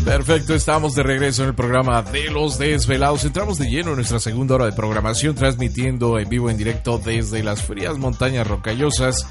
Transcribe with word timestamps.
Perfecto, 0.07 0.55
estamos 0.55 0.95
de 0.95 1.03
regreso 1.03 1.43
en 1.43 1.51
el 1.51 1.55
programa 1.55 2.01
de 2.03 2.31
los 2.31 2.57
desvelados. 2.59 3.27
Entramos 3.27 3.59
de 3.59 3.69
lleno 3.69 3.91
en 3.91 3.97
nuestra 3.97 4.21
segunda 4.21 4.55
hora 4.55 4.65
de 4.65 4.73
programación, 4.73 5.35
transmitiendo 5.35 6.19
en 6.19 6.31
vivo 6.31 6.49
en 6.49 6.57
directo 6.57 6.99
desde 6.99 7.43
las 7.43 7.63
frías 7.63 7.99
montañas 7.99 8.47
rocallosas 8.47 9.27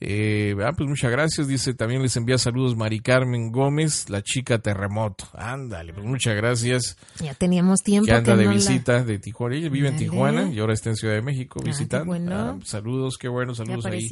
Eh, 0.00 0.54
ah, 0.64 0.72
pues 0.76 0.88
muchas 0.88 1.10
gracias. 1.10 1.48
Dice 1.48 1.74
también 1.74 2.02
les 2.02 2.16
envía 2.16 2.38
saludos 2.38 2.76
Mari 2.76 3.00
Carmen 3.00 3.50
Gómez, 3.50 4.08
la 4.08 4.22
chica 4.22 4.58
terremoto. 4.60 5.24
Ándale, 5.34 5.92
pues 5.92 6.06
muchas 6.06 6.36
gracias. 6.36 6.96
Ya 7.20 7.34
teníamos 7.34 7.80
tiempo. 7.82 8.06
Que 8.06 8.12
anda 8.12 8.32
que 8.34 8.38
de 8.38 8.44
no 8.44 8.50
la- 8.50 8.56
visita 8.56 9.02
de 9.02 9.18
Tijuana. 9.18 9.56
Ella 9.56 9.68
vive 9.70 9.88
en. 9.88 9.96
Tijuana 9.96 10.50
y 10.52 10.58
ahora 10.60 10.74
está 10.74 10.90
en 10.90 10.96
Ciudad 10.96 11.14
de 11.14 11.22
México 11.22 11.58
Ah, 11.60 11.64
qué 11.64 11.70
visitando. 11.70 12.06
bueno. 12.06 12.32
Ah, 12.36 12.58
saludos, 12.64 13.16
qué 13.18 13.26
bueno, 13.26 13.54
saludos 13.56 13.86
ahí 13.86 14.08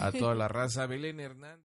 a 0.00 0.12
toda 0.12 0.34
la 0.34 0.48
raza. 0.48 0.86
Belén 0.86 1.18
Hernández. 1.18 1.64